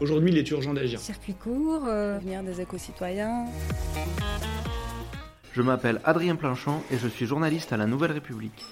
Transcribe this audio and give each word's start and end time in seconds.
Aujourd'hui, 0.00 0.30
il 0.30 0.38
est 0.38 0.48
urgent 0.50 0.74
d'agir. 0.74 1.00
Circuit 1.00 1.34
court, 1.34 1.82
euh, 1.86 2.18
devenir 2.18 2.44
des 2.44 2.60
éco-citoyens. 2.60 3.46
Je 5.52 5.62
m'appelle 5.62 6.00
Adrien 6.04 6.36
Planchon 6.36 6.82
et 6.92 6.98
je 6.98 7.08
suis 7.08 7.26
journaliste 7.26 7.72
à 7.72 7.76
la 7.76 7.86
Nouvelle 7.86 8.12
République. 8.12 8.64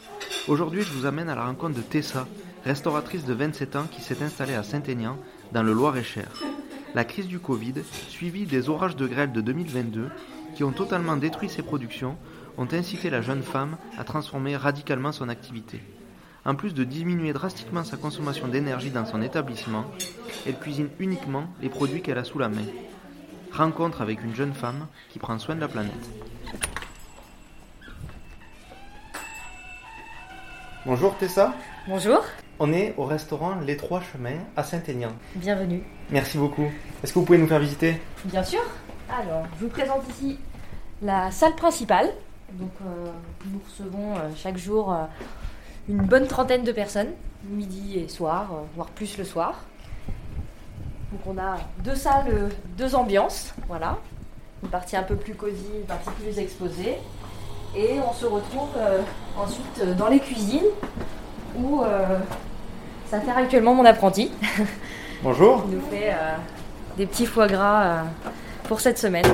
Aujourd'hui, 0.47 0.83
je 0.83 0.93
vous 0.93 1.05
amène 1.05 1.29
à 1.29 1.35
la 1.35 1.45
rencontre 1.45 1.75
de 1.75 1.81
Tessa, 1.83 2.29
restauratrice 2.65 3.25
de 3.25 3.35
27 3.35 3.75
ans 3.75 3.87
qui 3.91 4.03
s'est 4.03 4.23
installée 4.23 4.55
à 4.55 4.63
Saint-Aignan, 4.63 5.19
dans 5.51 5.65
le 5.65 5.73
Loir-et-Cher. 5.73 6.29
La 6.95 7.05
crise 7.05 7.27
du 7.27 7.41
Covid, 7.41 7.75
suivie 8.09 8.47
des 8.47 8.69
orages 8.69 8.95
de 8.95 9.09
grêle 9.09 9.33
de 9.33 9.41
2022, 9.41 10.09
qui 10.55 10.63
ont 10.63 10.73
totalement 10.73 11.17
détruit 11.17 11.49
ses 11.49 11.63
productions, 11.63 12.17
ont 12.57 12.69
incité 12.71 13.11
la 13.11 13.21
jeune 13.21 13.43
femme 13.43 13.77
à 13.99 14.05
transformer 14.05 14.57
radicalement 14.57 15.11
son 15.11 15.29
activité. 15.29 15.81
En 16.47 16.55
plus 16.55 16.75
de 16.75 16.85
diminuer 16.85 17.33
drastiquement 17.33 17.83
sa 17.83 17.97
consommation 17.97 18.47
d'énergie 18.47 18.91
dans 18.91 19.05
son 19.05 19.21
établissement, 19.21 19.85
elle 20.47 20.57
cuisine 20.57 20.89
uniquement 21.01 21.49
les 21.61 21.69
produits 21.69 22.03
qu'elle 22.03 22.19
a 22.19 22.25
sous 22.25 22.39
la 22.39 22.49
main. 22.49 22.63
Rencontre 23.53 24.01
avec 24.01 24.23
une 24.23 24.33
jeune 24.33 24.55
femme 24.55 24.87
qui 25.11 25.19
prend 25.19 25.37
soin 25.41 25.57
de 25.57 25.61
la 25.61 25.67
planète. 25.67 25.93
Bonjour 30.85 31.17
Tessa. 31.17 31.53
Bonjour. 31.89 32.25
On 32.61 32.73
est 32.73 32.95
au 32.97 33.07
restaurant 33.07 33.57
Les 33.67 33.77
Trois 33.77 34.01
Chemins 34.01 34.39
à 34.55 34.63
Saint-Aignan. 34.63 35.11
Bienvenue. 35.35 35.83
Merci 36.11 36.39
beaucoup. 36.39 36.71
Est-ce 37.03 37.13
que 37.13 37.19
vous 37.19 37.25
pouvez 37.25 37.39
nous 37.39 37.49
faire 37.49 37.59
visiter? 37.59 38.01
Bien 38.25 38.45
sûr. 38.45 38.61
Alors, 39.11 39.47
je 39.59 39.65
vous 39.65 39.71
présente 39.71 40.09
ici 40.11 40.39
la 41.03 41.33
salle 41.33 41.57
principale. 41.57 42.09
Donc, 42.53 42.71
euh, 42.83 43.11
nous 43.51 43.61
recevons 43.69 44.15
euh, 44.15 44.31
chaque 44.37 44.57
jour 44.57 44.93
euh, 44.93 45.05
une 45.89 46.03
bonne 46.03 46.27
trentaine 46.27 46.65
de 46.65 46.73
personnes, 46.73 47.13
midi 47.49 47.99
et 47.99 48.09
soir, 48.09 48.49
euh, 48.53 48.57
voire 48.75 48.89
plus 48.89 49.19
le 49.19 49.25
soir. 49.25 49.65
Donc 51.13 51.21
on 51.27 51.39
a 51.39 51.59
deux 51.85 51.95
salles, 51.95 52.51
deux 52.77 52.95
ambiances, 52.95 53.55
voilà. 53.69 53.99
Une 54.63 54.69
partie 54.69 54.97
un 54.97 55.03
peu 55.03 55.17
plus 55.17 55.35
cosy, 55.35 55.67
une 55.79 55.87
partie 55.87 56.11
plus 56.11 56.39
exposée. 56.39 56.97
Et 57.77 57.99
on 58.01 58.13
se 58.13 58.27
retrouve 58.27 58.71
euh, 58.77 59.01
ensuite 59.39 59.81
euh, 59.83 59.95
dans 59.95 60.09
les 60.09 60.19
cuisines 60.19 60.65
où 61.57 61.83
euh, 61.83 62.19
actuellement 63.37 63.75
mon 63.75 63.85
apprenti. 63.85 64.33
Bonjour. 65.23 65.65
Il 65.69 65.77
nous 65.77 65.83
fait 65.83 66.11
euh, 66.11 66.37
des 66.97 67.07
petits 67.07 67.27
foie 67.27 67.47
gras 67.47 68.05
pour 68.65 68.81
cette 68.81 68.99
semaine. 68.99 69.27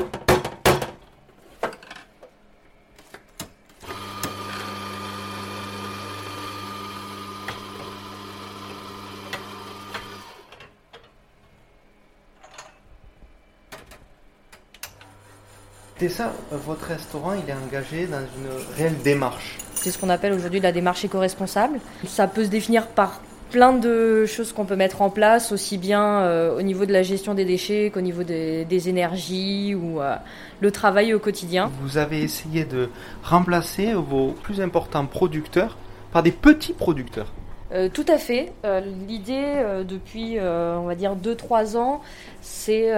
Tessa, 16.03 16.33
euh, 16.53 16.57
votre 16.67 16.87
restaurant, 16.87 17.33
il 17.35 17.49
est 17.49 17.55
engagé 17.55 18.09
dans 18.09 18.19
une 18.19 18.77
réelle 18.77 18.99
démarche. 19.05 19.59
C'est 19.75 19.93
ce 19.93 19.99
qu'on 19.99 20.09
appelle 20.09 20.33
aujourd'hui 20.33 20.59
la 20.59 20.73
démarche 20.73 21.05
éco-responsable. 21.05 21.79
Ça 22.09 22.27
peut 22.27 22.43
se 22.43 22.49
définir 22.49 22.89
par 22.89 23.21
plein 23.53 23.73
de 23.73 24.27
choses 24.27 24.53
qu'on 24.53 24.65
peut 24.65 24.75
mettre 24.75 25.01
en 25.01 25.11
place, 25.11 25.53
aussi 25.53 25.79
bien 25.79 26.23
euh, 26.23 26.59
au 26.59 26.63
niveau 26.63 26.87
de 26.87 26.93
la 26.93 27.05
gestion 27.05 27.35
des 27.35 27.45
déchets 27.45 27.93
qu'au 27.95 28.01
niveau 28.01 28.25
des, 28.25 28.65
des 28.65 28.89
énergies 28.89 29.77
ou 29.77 30.01
euh, 30.01 30.17
le 30.61 30.73
travail 30.73 31.15
au 31.15 31.21
quotidien. 31.21 31.71
Vous 31.81 31.99
avez 31.99 32.21
essayé 32.23 32.65
de 32.65 32.89
remplacer 33.23 33.95
vos 33.95 34.33
plus 34.43 34.61
importants 34.61 35.07
producteurs 35.07 35.77
par 36.11 36.25
des 36.25 36.33
petits 36.33 36.73
producteurs. 36.73 37.33
Euh, 37.73 37.89
tout 37.93 38.05
à 38.09 38.19
fait. 38.19 38.53
Euh, 38.65 38.81
L'idée 39.09 39.33
euh, 39.37 39.85
depuis, 39.85 40.39
on 40.41 40.85
va 40.85 40.95
dire, 40.95 41.17
2-3 41.17 41.77
ans, 41.77 42.01
c'est 42.41 42.91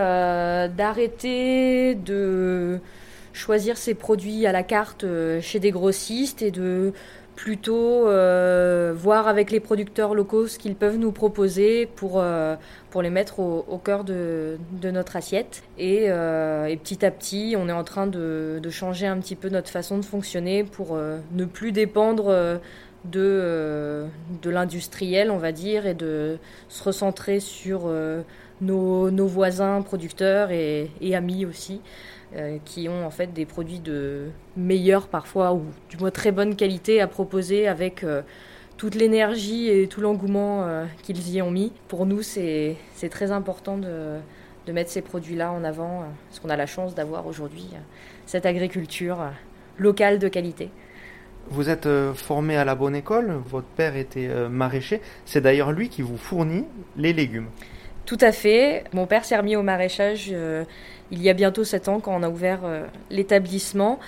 d'arrêter 0.76 1.94
de 1.94 2.80
choisir 3.32 3.76
ses 3.76 3.94
produits 3.94 4.46
à 4.46 4.52
la 4.52 4.62
carte 4.62 5.04
chez 5.40 5.58
des 5.60 5.70
grossistes 5.70 6.42
et 6.42 6.50
de 6.50 6.92
plutôt 7.36 8.02
voir 8.04 9.26
avec 9.26 9.50
les 9.50 9.58
producteurs 9.58 10.14
locaux 10.14 10.46
ce 10.46 10.58
qu'ils 10.58 10.76
peuvent 10.76 10.98
nous 10.98 11.10
proposer 11.10 11.86
pour, 11.86 12.22
pour 12.90 13.02
les 13.02 13.10
mettre 13.10 13.40
au, 13.40 13.80
cœur 13.84 14.04
de, 14.04 14.56
notre 14.84 15.16
assiette. 15.16 15.62
Et, 15.78 16.04
et 16.04 16.76
petit 16.82 17.04
à 17.04 17.10
petit, 17.10 17.54
on 17.58 17.68
est 17.68 17.72
en 17.72 17.84
train 17.84 18.06
de, 18.06 18.60
changer 18.70 19.06
un 19.06 19.18
petit 19.18 19.36
peu 19.36 19.48
notre 19.48 19.68
façon 19.68 19.98
de 19.98 20.04
fonctionner 20.04 20.64
pour 20.64 20.96
ne 20.96 21.44
plus 21.44 21.72
dépendre 21.72 22.60
de, 23.04 23.20
euh, 23.20 24.06
de 24.42 24.50
l'industriel, 24.50 25.30
on 25.30 25.38
va 25.38 25.52
dire, 25.52 25.86
et 25.86 25.94
de 25.94 26.38
se 26.68 26.82
recentrer 26.82 27.40
sur 27.40 27.82
euh, 27.84 28.22
nos, 28.60 29.26
voisins 29.26 29.82
producteurs 29.82 30.50
et, 30.50 30.90
amis 31.14 31.44
aussi, 31.44 31.80
euh, 32.36 32.58
qui 32.64 32.88
ont 32.88 33.06
en 33.06 33.10
fait 33.10 33.32
des 33.32 33.44
produits 33.44 33.80
de 33.80 34.28
meilleure 34.56 35.08
parfois, 35.08 35.54
ou 35.54 35.62
du 35.90 35.98
moins 35.98 36.10
très 36.10 36.32
bonne 36.32 36.56
qualité 36.56 37.00
à 37.00 37.06
proposer 37.06 37.68
avec 37.68 38.04
toute 38.76 38.94
l'énergie 38.94 39.68
et 39.68 39.86
tout 39.86 40.00
l'engouement 40.00 40.66
qu'ils 41.02 41.34
y 41.34 41.42
ont 41.42 41.50
mis. 41.50 41.72
Pour 41.88 42.06
nous, 42.06 42.22
c'est 42.22 42.76
très 43.10 43.30
important 43.32 43.76
de, 43.76 44.16
de 44.66 44.72
mettre 44.72 44.90
ces 44.90 45.02
produits-là 45.02 45.52
en 45.52 45.62
avant, 45.62 46.04
parce 46.28 46.40
qu'on 46.40 46.48
a 46.50 46.56
la 46.56 46.66
chance 46.66 46.94
d'avoir 46.94 47.26
aujourd'hui 47.26 47.68
cette 48.26 48.46
agriculture 48.46 49.18
locale 49.78 50.18
de 50.18 50.28
qualité. 50.28 50.70
Vous 51.50 51.68
êtes 51.68 51.86
euh, 51.86 52.14
formé 52.14 52.56
à 52.56 52.64
la 52.64 52.74
bonne 52.74 52.96
école, 52.96 53.40
votre 53.46 53.66
père 53.66 53.96
était 53.96 54.28
euh, 54.28 54.48
maraîcher, 54.48 55.00
c'est 55.26 55.40
d'ailleurs 55.40 55.72
lui 55.72 55.88
qui 55.88 56.02
vous 56.02 56.16
fournit 56.16 56.64
les 56.96 57.12
légumes. 57.12 57.48
Tout 58.06 58.18
à 58.20 58.32
fait. 58.32 58.84
Mon 58.92 59.06
père 59.06 59.24
s'est 59.24 59.36
remis 59.36 59.56
au 59.56 59.62
maraîchage 59.62 60.30
euh, 60.32 60.64
il 61.10 61.22
y 61.22 61.30
a 61.30 61.34
bientôt 61.34 61.64
7 61.64 61.88
ans 61.88 62.00
quand 62.00 62.14
on 62.14 62.22
a 62.22 62.28
ouvert 62.28 62.60
l'établissement. 63.10 64.00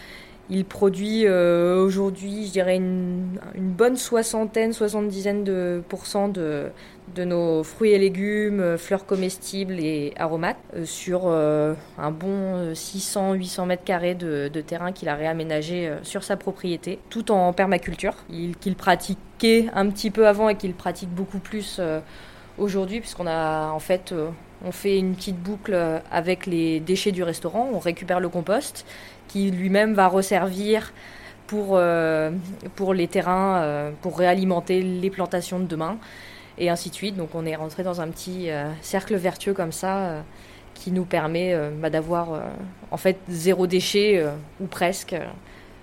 Il 0.48 0.64
produit 0.64 1.28
aujourd'hui, 1.28 2.46
je 2.46 2.52
dirais, 2.52 2.76
une, 2.76 3.38
une 3.54 3.70
bonne 3.70 3.96
soixantaine, 3.96 4.72
soixante-dizaine 4.72 5.44
de 5.44 5.82
pourcents 5.88 6.28
de, 6.28 6.70
de 7.14 7.24
nos 7.24 7.62
fruits 7.62 7.92
et 7.92 7.98
légumes, 7.98 8.60
euh, 8.60 8.78
fleurs 8.78 9.06
comestibles 9.06 9.78
et 9.78 10.12
aromates 10.18 10.58
euh, 10.74 10.84
sur 10.84 11.22
euh, 11.26 11.74
un 11.98 12.10
bon 12.10 12.72
600-800 12.72 13.66
mètres 13.66 13.84
carrés 13.84 14.14
de, 14.14 14.48
terrain 14.66 14.92
qu'il 14.92 15.08
a 15.08 15.14
réaménagé 15.14 15.92
sur 16.02 16.24
sa 16.24 16.36
propriété, 16.36 16.98
tout 17.10 17.30
en 17.30 17.52
permaculture, 17.52 18.14
il- 18.30 18.56
qu'il 18.56 18.74
pratiquait 18.74 19.66
un 19.74 19.88
petit 19.90 20.10
peu 20.10 20.26
avant 20.26 20.48
et 20.48 20.56
qu'il 20.56 20.74
pratique 20.74 21.10
beaucoup 21.10 21.38
plus 21.38 21.80
aujourd'hui, 22.58 23.00
puisqu'on 23.00 23.26
a 23.26 23.70
en 23.70 23.78
fait, 23.78 24.14
on 24.64 24.72
fait 24.72 24.98
une 24.98 25.14
petite 25.14 25.36
boucle 25.38 25.78
avec 26.10 26.46
les 26.46 26.80
déchets 26.80 27.12
du 27.12 27.22
restaurant, 27.22 27.68
on 27.72 27.78
récupère 27.78 28.18
le 28.18 28.28
compost 28.28 28.86
qui 29.28 29.50
lui-même 29.50 29.94
va 29.94 30.08
resservir 30.08 30.92
pour, 31.46 31.78
pour 32.74 32.94
les 32.94 33.08
terrains, 33.08 33.92
pour 34.00 34.18
réalimenter 34.18 34.82
les 34.82 35.10
plantations 35.10 35.60
de 35.60 35.66
demain, 35.66 35.98
et 36.58 36.70
ainsi 36.70 36.90
de 36.90 36.94
suite. 36.94 37.16
Donc 37.16 37.34
on 37.34 37.46
est 37.46 37.56
rentré 37.56 37.82
dans 37.82 38.00
un 38.00 38.08
petit 38.08 38.50
euh, 38.50 38.70
cercle 38.82 39.16
vertueux 39.16 39.54
comme 39.54 39.72
ça, 39.72 39.98
euh, 39.98 40.20
qui 40.74 40.92
nous 40.92 41.04
permet 41.04 41.54
euh, 41.54 41.70
bah, 41.70 41.90
d'avoir 41.90 42.42
en 42.90 42.96
fait 42.96 43.18
zéro 43.28 43.66
déchet, 43.66 44.24
ou 44.60 44.66
presque, 44.66 45.16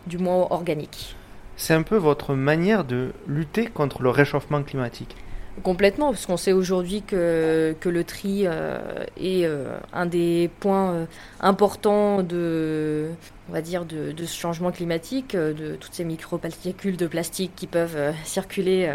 du 0.07 0.17
moins 0.17 0.47
organique. 0.49 1.15
C'est 1.55 1.73
un 1.73 1.83
peu 1.83 1.97
votre 1.97 2.33
manière 2.33 2.83
de 2.83 3.11
lutter 3.27 3.67
contre 3.67 4.01
le 4.01 4.09
réchauffement 4.09 4.63
climatique. 4.63 5.15
Complètement, 5.61 6.09
parce 6.09 6.25
qu'on 6.25 6.37
sait 6.37 6.51
aujourd'hui 6.51 7.03
que, 7.03 7.75
que 7.79 7.87
le 7.87 8.03
tri 8.03 8.43
euh, 8.45 8.79
est 9.17 9.45
euh, 9.45 9.77
un 9.93 10.07
des 10.07 10.49
points 10.59 10.93
euh, 10.93 11.05
importants 11.41 12.23
de, 12.23 13.09
on 13.49 13.53
va 13.53 13.61
dire, 13.61 13.85
de, 13.85 14.13
ce 14.17 14.35
changement 14.35 14.71
climatique, 14.71 15.35
de 15.35 15.75
toutes 15.75 15.93
ces 15.93 16.05
microparticules 16.05 16.97
de 16.97 17.05
plastique 17.05 17.51
qui 17.55 17.67
peuvent 17.67 18.15
circuler 18.23 18.91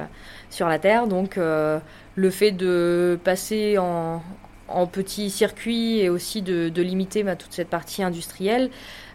sur 0.51 0.67
la 0.67 0.81
Terre. 0.81 1.07
Donc, 1.07 1.37
le 1.37 2.31
fait 2.31 2.51
de 2.51 3.19
passer 3.23 3.79
en, 3.79 4.21
petits 4.93 5.31
circuits 5.31 6.01
et 6.01 6.09
aussi 6.09 6.43
de, 6.43 6.69
de 6.71 6.83
limiter 6.83 7.23
bah, 7.23 7.37
toute 7.37 7.53
cette 7.53 7.71
partie 7.71 8.03
industrielle, 8.03 8.71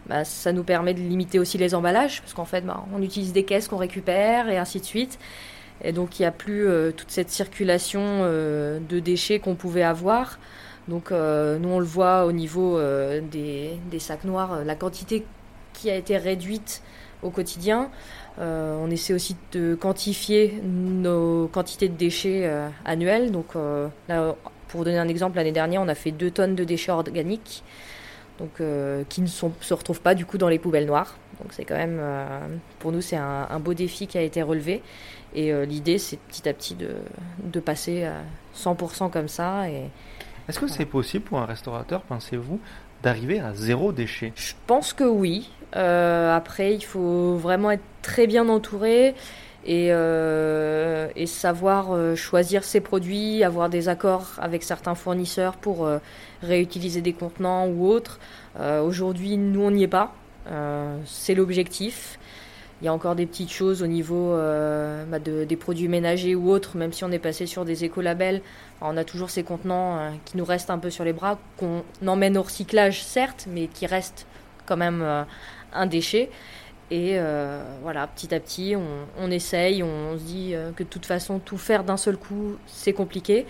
bah, 0.08 0.24
ça 0.24 0.54
nous 0.54 0.64
permet 0.64 0.94
de 0.94 1.02
limiter 1.02 1.40
aussi 1.40 1.58
les 1.58 1.76
emballages, 1.76 2.22
parce 2.22 2.34
qu'en 2.34 2.46
fait, 2.46 2.62
bah, 2.62 2.86
on 2.96 3.02
utilise 3.02 3.34
des 3.34 3.44
caisses 3.44 3.68
qu'on 3.68 3.78
récupère 3.78 4.48
et 4.48 4.58
ainsi 4.58 4.80
de 4.80 4.86
suite. 4.86 5.20
Et 5.82 5.92
donc 5.92 6.20
il 6.20 6.24
n'y 6.24 6.26
a 6.26 6.32
plus 6.32 6.68
euh, 6.68 6.92
toute 6.92 7.12
cette 7.12 7.30
circulation 7.30 8.02
euh, 8.04 8.80
de 8.90 9.00
déchets 9.00 9.40
qu'on 9.40 9.56
pouvait 9.56 9.84
avoir. 9.84 10.40
Donc 10.88 11.12
nous 11.12 11.70
on 11.70 11.80
le 11.80 11.86
voit 11.86 12.26
au 12.26 12.34
niveau 12.34 12.78
des, 13.32 13.80
sacs 14.00 14.26
noirs, 14.26 14.66
la 14.66 14.76
quantité 14.76 15.24
qui 15.72 15.90
a 15.90 15.96
été 15.96 16.18
réduite 16.18 16.82
au 17.22 17.30
quotidien. 17.30 17.90
on 18.38 18.92
essaie 18.92 19.14
aussi 19.14 19.38
de 19.54 19.76
quantifier 19.76 20.62
nos 20.62 21.48
quantités 21.48 21.88
de 21.88 21.96
déchets 21.96 22.52
annuelles. 22.84 23.32
Donc 23.32 23.56
là, 24.10 24.36
pour 24.68 24.84
donner 24.84 24.98
un 24.98 25.08
exemple, 25.08 25.38
l'année 25.38 25.54
dernière, 25.54 25.82
on 25.82 25.88
a 25.88 25.96
fait 25.96 26.12
2 26.12 26.32
tonnes 26.32 26.56
de 26.56 26.66
déchets 26.66 26.92
organiques 26.92 27.64
donc 28.40 28.62
euh, 28.62 29.04
qui 29.10 29.22
ne 29.22 29.28
se 29.28 29.74
retrouvent 29.74 30.02
pas 30.02 30.16
du 30.16 30.26
coup 30.26 30.38
dans 30.38 30.50
les 30.50 30.60
poubelles 30.60 30.86
noires. 30.86 31.18
Donc 31.42 31.52
c'est 31.54 31.66
quand 31.66 31.76
même, 31.76 32.00
euh, 32.00 32.40
pour 32.80 32.92
nous, 32.92 33.02
c'est 33.02 33.18
un, 33.18 33.60
beau 33.60 33.74
défi 33.74 34.08
qui 34.08 34.18
a 34.18 34.22
été 34.22 34.42
relevé. 34.42 34.82
Et 35.36 35.52
euh, 35.52 35.66
l'idée, 35.66 35.98
c'est 35.98 36.18
petit 36.18 36.48
à 36.48 36.54
petit 36.54 36.76
de, 36.76 37.60
passer 37.60 38.06
à 38.06 38.22
100% 38.56 39.10
comme 39.10 39.28
ça. 39.28 39.70
Et, 39.70 39.90
Est-ce 40.48 40.60
que 40.60 40.68
c'est 40.68 40.86
possible 40.86 41.26
pour 41.26 41.40
un 41.40 41.46
restaurateur, 41.46 42.02
pensez-vous, 42.02 42.60
d'arriver 43.02 43.40
à 43.40 43.54
zéro 43.54 43.92
déchet? 43.92 44.32
Je 44.36 44.54
pense 44.68 44.94
que 44.94 45.04
oui. 45.04 45.50
après, 45.74 46.76
il 46.76 46.84
faut 46.84 47.36
vraiment 47.36 47.72
être 47.72 47.84
très 48.02 48.28
bien 48.28 48.48
entouré 48.48 49.16
et, 49.66 49.88
euh, 49.92 51.08
et 51.16 51.26
savoir 51.26 51.92
euh, 51.92 52.16
choisir 52.16 52.64
ses 52.64 52.82
produits, 52.82 53.44
avoir 53.44 53.70
des 53.70 53.88
accords 53.90 54.34
avec 54.40 54.64
certains 54.64 54.96
fournisseurs 54.96 55.56
pour 55.56 55.86
euh, 55.86 56.00
réutiliser 56.42 57.02
des 57.02 57.14
contenants 57.14 57.68
ou 57.68 57.88
autres. 57.88 58.20
Aujourd'hui, 58.60 59.38
nous, 59.38 59.62
on 59.62 59.72
n'y 59.72 59.84
est 59.84 59.88
pas. 59.88 60.14
c'est 61.06 61.34
l'objectif. 61.34 62.20
Il 62.82 62.86
y 62.86 62.88
a 62.88 62.94
encore 62.94 63.16
des 63.16 63.26
petites 63.26 63.52
choses 63.52 63.82
au 63.82 63.88
niveau 63.88 64.36
bah 65.10 65.18
de, 65.18 65.44
des 65.44 65.56
produits 65.56 65.88
ménagers 65.88 66.36
ou 66.36 66.52
autres, 66.52 66.78
même 66.78 66.94
si 66.94 67.04
on 67.04 67.12
est 67.12 67.18
passé 67.18 67.48
sur 67.48 67.66
des 67.66 67.84
écolabels. 67.84 68.42
On 68.82 68.96
a 68.96 69.04
toujours 69.04 69.32
ces 69.32 69.42
contenants 69.42 70.12
qui 70.26 70.38
nous 70.38 70.46
restent 70.46 70.70
un 70.70 70.78
peu 70.78 70.92
sur 70.92 71.04
les 71.04 71.14
bras, 71.14 71.40
qu'on 71.58 71.84
emmène 72.06 72.38
au 72.38 72.44
recyclage, 72.44 73.04
certes, 73.04 73.48
mais 73.50 73.66
qui 73.66 73.88
restent 73.88 74.28
quand 74.68 74.78
même 74.78 75.26
un 75.74 75.86
déchet. 75.88 76.30
Et 76.92 77.14
euh, 77.18 77.64
voilà, 77.82 78.08
petit 78.08 78.34
à 78.36 78.40
petit, 78.40 78.76
on, 79.18 79.32
essaye, 79.32 79.84
on, 79.84 80.18
se 80.18 80.24
dit 80.24 80.52
euh, 80.54 80.72
que 80.72 80.84
de 80.84 80.90
toute 80.90 81.06
façon, 81.06 81.40
tout 81.40 81.58
faire 81.58 81.84
d'un 81.84 81.98
seul 81.98 82.18
coup, 82.18 82.58
c'est 82.68 82.94
compliqué. 82.94 83.46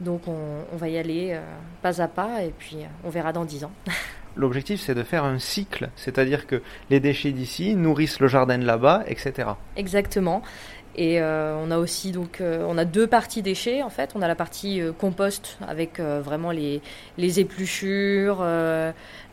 Donc 0.00 0.22
on, 0.28 0.76
va 0.76 0.88
y 0.88 0.96
aller 0.96 1.32
euh, 1.32 1.40
pas 1.82 2.00
à 2.00 2.08
pas 2.08 2.42
et 2.42 2.54
puis 2.56 2.78
on 3.04 3.10
verra 3.10 3.32
dans 3.32 3.44
dix 3.44 3.64
ans. 3.64 3.72
L'objectif, 4.36 4.80
c'est 4.80 4.94
de 4.94 5.02
faire 5.02 5.24
un 5.24 5.38
cycle, 5.38 5.90
c'est-à-dire 5.96 6.46
que 6.46 6.62
les 6.88 7.00
déchets 7.00 7.32
d'ici 7.32 7.74
nourrissent 7.74 8.20
le 8.20 8.28
jardin 8.28 8.56
de 8.58 8.64
là-bas, 8.64 9.02
etc. 9.08 9.50
Exactement. 9.76 10.42
Et 11.02 11.20
on 11.22 11.70
a 11.70 11.78
aussi 11.78 12.12
donc 12.12 12.42
on 12.42 12.76
a 12.76 12.84
deux 12.84 13.06
parties 13.06 13.40
déchets 13.40 13.82
en 13.82 13.88
fait. 13.88 14.10
On 14.14 14.20
a 14.20 14.28
la 14.28 14.34
partie 14.34 14.82
compost 14.98 15.56
avec 15.66 15.98
vraiment 15.98 16.50
les, 16.50 16.82
les 17.16 17.40
épluchures, 17.40 18.44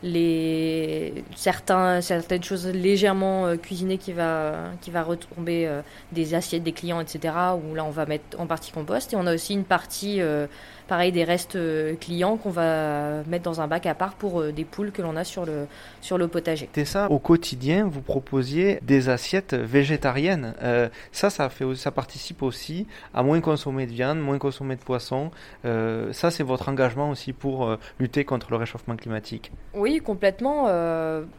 les 0.02 1.24
certaines 1.36 2.42
choses 2.42 2.66
légèrement 2.66 3.46
euh, 3.46 3.56
cuisinées 3.56 3.98
qui 3.98 4.12
va 4.12 4.70
qui 4.80 4.90
va 4.90 5.02
retomber 5.02 5.66
euh, 5.66 5.82
des 6.12 6.34
assiettes 6.34 6.62
des 6.62 6.72
clients 6.72 7.00
etc 7.00 7.34
où 7.62 7.74
là 7.74 7.84
on 7.84 7.90
va 7.90 8.06
mettre 8.06 8.38
en 8.38 8.46
partie 8.46 8.70
compost 8.70 9.12
et 9.12 9.16
on 9.16 9.26
a 9.26 9.34
aussi 9.34 9.54
une 9.54 9.64
partie 9.64 10.20
euh, 10.20 10.46
pareil 10.88 11.12
des 11.12 11.22
restes 11.22 11.56
euh, 11.56 11.94
clients 11.94 12.36
qu'on 12.36 12.50
va 12.50 13.22
mettre 13.24 13.44
dans 13.44 13.60
un 13.60 13.68
bac 13.68 13.86
à 13.86 13.94
part 13.94 14.14
pour 14.14 14.40
euh, 14.40 14.52
des 14.52 14.64
poules 14.64 14.90
que 14.90 15.02
l'on 15.02 15.14
a 15.16 15.22
sur 15.22 15.44
le, 15.44 15.66
sur 16.00 16.18
le 16.18 16.26
potager. 16.26 16.68
C'est 16.72 16.84
ça, 16.84 17.08
au 17.10 17.18
quotidien, 17.18 17.86
vous 17.86 18.00
proposiez 18.00 18.80
des 18.82 19.08
assiettes 19.08 19.54
végétariennes. 19.54 20.54
Euh, 20.62 20.88
ça, 21.12 21.30
ça, 21.30 21.48
fait, 21.50 21.64
ça 21.76 21.90
participe 21.90 22.42
aussi 22.42 22.86
à 23.14 23.22
moins 23.22 23.40
consommer 23.40 23.86
de 23.86 23.92
viande, 23.92 24.18
moins 24.18 24.38
consommer 24.38 24.76
de 24.76 24.80
poisson. 24.80 25.30
ça, 25.64 26.30
c'est 26.30 26.42
votre 26.42 26.68
engagement 26.68 27.10
aussi 27.10 27.32
pour 27.32 27.76
lutter 27.98 28.24
contre 28.24 28.50
le 28.50 28.56
réchauffement 28.56 28.96
climatique. 28.96 29.52
Oui, 29.74 30.00
complètement. 30.00 30.66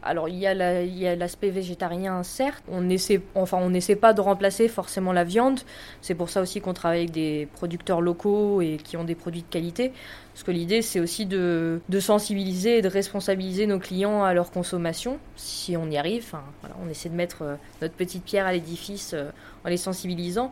alors, 0.02 0.28
il 0.28 0.36
y 0.36 0.46
a 0.46 1.16
l'aspect 1.16 1.50
végétarien, 1.50 2.22
certes. 2.22 2.62
On 2.70 2.88
essaie, 2.88 3.20
enfin, 3.34 3.58
on 3.60 3.70
n'essaie 3.70 3.96
pas 3.96 4.12
de 4.12 4.20
remplacer 4.20 4.68
forcément 4.68 5.12
la 5.12 5.24
viande. 5.24 5.60
C'est 6.00 6.14
pour 6.14 6.30
ça 6.30 6.40
aussi 6.40 6.60
qu'on 6.60 6.74
travaille 6.74 7.00
avec 7.00 7.10
des 7.10 7.48
producteurs 7.54 8.00
locaux 8.00 8.60
et 8.60 8.76
qui 8.76 8.96
ont 8.96 9.04
des 9.04 9.16
produits 9.16 9.39
de 9.42 9.48
qualité. 9.48 9.92
Parce 10.40 10.46
que 10.46 10.52
l'idée, 10.52 10.80
c'est 10.80 11.00
aussi 11.00 11.26
de, 11.26 11.80
sensibiliser 11.98 12.78
et 12.78 12.82
de 12.82 12.88
responsabiliser 12.88 13.66
nos 13.66 13.78
clients 13.78 14.22
à 14.24 14.32
leur 14.32 14.50
consommation, 14.50 15.18
si 15.36 15.76
on 15.76 15.90
y 15.90 15.98
arrive. 15.98 16.24
Enfin, 16.26 16.42
on 16.82 16.88
essaie 16.88 17.08
de 17.08 17.14
mettre 17.14 17.42
euh, 17.42 17.54
notre 17.82 17.94
petite 17.94 18.24
pierre 18.24 18.46
à 18.46 18.52
l'édifice 18.52 19.12
euh, 19.12 19.30
en 19.64 19.68
les 19.68 19.76
sensibilisant. 19.76 20.50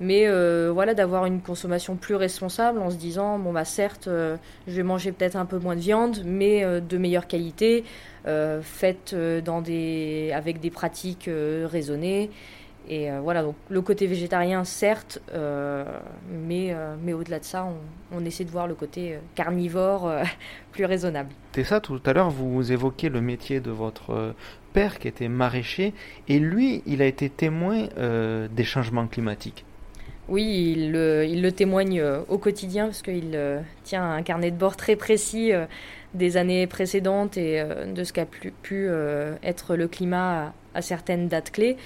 Mais 0.00 0.26
euh, 0.26 0.70
voilà, 0.72 0.94
d'avoir 0.94 1.26
une 1.26 1.40
consommation 1.40 1.96
plus 1.96 2.14
responsable 2.14 2.80
en 2.80 2.90
se 2.90 2.96
disant, 2.96 3.38
bon, 3.38 3.52
bah 3.52 3.64
certes, 3.64 4.08
je 4.08 4.72
vais 4.72 4.82
manger 4.82 5.12
peut-être 5.12 5.36
un 5.36 5.46
peu 5.46 5.58
moins 5.58 5.76
de 5.76 5.80
viande, 5.80 6.22
mais 6.24 6.64
de 6.80 6.98
meilleure 6.98 7.26
qualité, 7.26 7.82
faite 8.62 9.16
dans 9.44 9.60
des, 9.60 10.30
avec 10.32 10.60
des 10.60 10.70
pratiques 10.70 11.28
raisonnées. 11.28 12.30
Et 12.88 13.10
euh, 13.10 13.20
voilà, 13.20 13.42
donc 13.42 13.54
le 13.68 13.82
côté 13.82 14.06
végétarien, 14.06 14.64
certes, 14.64 15.20
euh, 15.34 15.84
mais, 16.30 16.68
euh, 16.70 16.96
mais 17.02 17.12
au-delà 17.12 17.38
de 17.38 17.44
ça, 17.44 17.68
on, 18.12 18.24
essaie 18.24 18.44
de 18.44 18.50
voir 18.50 18.66
le 18.66 18.74
côté 18.74 19.18
carnivore 19.34 20.10
plus 20.72 20.86
raisonnable. 20.86 21.30
C'est 21.52 21.64
ça, 21.64 21.80
tout 21.80 22.00
à 22.06 22.12
l'heure, 22.14 22.30
vous 22.30 22.72
évoquiez 22.72 23.10
le 23.10 23.20
métier 23.20 23.60
de 23.60 23.70
votre 23.70 24.34
père 24.72 24.98
qui 24.98 25.08
était 25.08 25.28
maraîcher, 25.28 25.92
et 26.28 26.38
lui, 26.38 26.82
il 26.86 27.02
a 27.02 27.06
été 27.06 27.28
témoin 27.28 27.88
des 27.96 28.64
changements 28.64 29.06
climatiques. 29.06 29.64
Oui, 30.28 30.74
il, 30.76 30.94
il 31.28 31.42
le 31.42 31.52
témoigne 31.52 32.02
au 32.28 32.36
quotidien 32.36 32.86
parce 32.86 33.00
qu'il 33.00 33.38
tient 33.84 34.12
un 34.12 34.22
carnet 34.22 34.50
de 34.50 34.56
bord 34.56 34.76
très 34.76 34.94
précis 34.94 35.52
des 36.12 36.36
années 36.36 36.66
précédentes 36.66 37.38
et 37.38 37.64
de 37.86 38.04
ce 38.04 38.12
qu'a 38.12 38.26
pu 38.26 38.88
être 39.42 39.74
le 39.74 39.88
climat 39.88 40.52
à 40.78 40.82
certaines 40.82 41.28
dates 41.28 41.50
clés. 41.50 41.76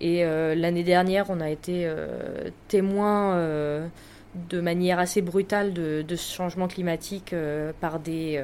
Et 0.00 0.24
euh, 0.24 0.54
l'année 0.54 0.84
dernière, 0.84 1.26
on 1.28 1.40
a 1.40 1.50
été 1.50 1.82
euh, 1.84 2.50
témoin 2.68 3.34
euh, 3.34 3.86
de 4.48 4.60
manière 4.60 4.98
assez 4.98 5.22
brutale 5.22 5.72
de, 5.72 6.04
ce 6.08 6.34
changement 6.34 6.68
climatique 6.68 7.34
par 7.80 7.98
des 7.98 8.40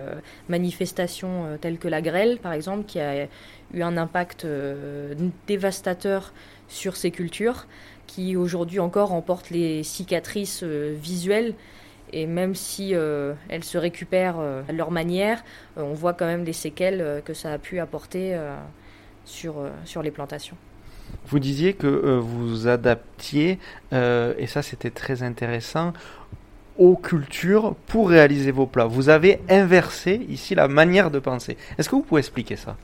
manifestations 0.49 1.59
telles 1.61 1.79
que 1.79 1.89
la 1.89 2.01
grêle, 2.01 2.39
par 2.39 2.53
exemple, 2.55 2.85
qui 2.85 2.99
a 2.99 3.29
eu 3.73 3.83
un 3.83 3.97
impact 3.97 4.47
dévastateur 5.47 6.33
sur 6.69 6.97
ces 6.97 7.11
cultures, 7.11 7.67
qui 8.07 8.35
aujourd'hui 8.35 8.81
encore 8.81 9.13
emportent 9.13 9.51
les 9.51 9.83
cicatrices 9.83 10.65
visuelles. 10.65 11.55
Et 12.13 12.27
même 12.27 12.55
si 12.55 12.95
elles 12.95 13.65
se 13.65 13.79
récupèrent 13.79 14.39
à 14.41 14.73
leur 14.73 14.91
manière, 14.91 15.45
on 15.77 15.93
voit 15.93 16.15
quand 16.15 16.27
même 16.27 16.45
les 16.45 16.55
séquelles 16.55 17.23
que 17.27 17.35
ça 17.35 17.53
a 17.53 17.59
pu 17.59 17.79
apporter 17.79 18.37
sur, 19.25 19.55
sur 19.85 20.03
les 20.03 20.11
plantations. 20.11 20.57
Vous 21.27 21.39
disiez 21.39 21.75
que 21.75 21.87
euh, 21.87 22.19
vous 22.19 22.69
adaptiez, 22.69 23.59
euh, 23.93 24.35
et 24.39 24.47
ça 24.47 24.63
c'était 24.63 24.91
très 24.91 25.23
intéressant, 25.23 25.93
aux 26.77 26.97
cultures 26.97 27.75
pour 27.87 28.11
réaliser 28.11 28.51
vos 28.51 28.67
plats. 28.67 28.87
Vous 28.87 29.09
avez 29.09 29.41
inversé 29.49 30.27
ici 30.29 30.55
la 30.55 30.69
manière 30.69 31.11
de 31.11 31.19
penser. 31.19 31.57
Est-ce 31.79 31.89
que 31.89 31.95
vous 31.95 32.03
pouvez 32.03 32.21
expliquer 32.21 32.57
ça? 32.57 32.77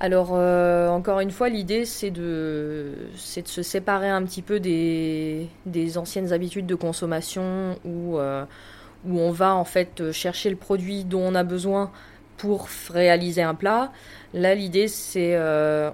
Alors, 0.00 0.30
euh, 0.32 0.88
encore 0.88 1.20
une 1.20 1.30
fois, 1.30 1.48
l'idée, 1.48 1.84
c'est 1.84 2.10
de, 2.10 2.92
de 3.36 3.46
se 3.46 3.62
séparer 3.62 4.08
un 4.08 4.24
petit 4.24 4.42
peu 4.42 4.58
des, 4.58 5.46
des 5.64 5.96
anciennes 5.96 6.32
habitudes 6.32 6.66
de 6.66 6.74
consommation 6.74 7.78
où, 7.84 8.18
où 8.18 9.18
on 9.20 9.30
va 9.30 9.54
en 9.54 9.64
fait 9.64 10.10
chercher 10.10 10.50
le 10.50 10.56
produit 10.56 11.04
dont 11.04 11.22
on 11.22 11.36
a 11.36 11.44
besoin 11.44 11.92
pour 12.42 12.66
réaliser 12.90 13.42
un 13.42 13.54
plat. 13.54 13.92
Là, 14.34 14.56
l'idée, 14.56 14.88
c'est 14.88 15.38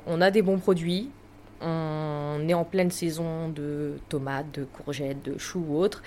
on 0.07 0.21
a 0.23 0.31
des 0.31 0.41
bons 0.41 0.57
produits, 0.57 1.11
on 1.61 2.49
est 2.49 2.55
en 2.55 2.65
pleine 2.65 2.91
saison 2.91 3.49
de 3.49 3.99
tomates, 4.09 4.47
de 4.55 4.65
courgettes, 4.65 5.23
de 5.25 5.37
choux 5.39 5.65
ou 5.69 5.77
autres. 5.77 6.03